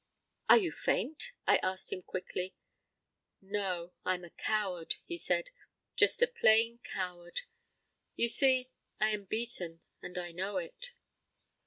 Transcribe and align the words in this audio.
"Are 0.49 0.57
you 0.57 0.71
faint?" 0.71 1.31
I 1.45 1.57
asked 1.57 1.93
him 1.93 2.01
quickly. 2.01 2.55
"No, 3.39 3.93
I 4.03 4.15
am 4.15 4.23
a 4.23 4.31
coward," 4.31 4.95
he 5.05 5.15
said, 5.15 5.51
"just 5.95 6.23
a 6.23 6.27
plain 6.27 6.79
coward. 6.83 7.41
You 8.15 8.27
see, 8.27 8.71
I 8.99 9.11
am 9.11 9.25
beaten 9.25 9.83
and 10.01 10.17
I 10.17 10.31
know 10.31 10.57
it." 10.57 10.93